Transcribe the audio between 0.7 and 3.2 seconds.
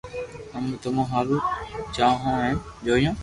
تمو ھارون جآوو ھون ھين جيويو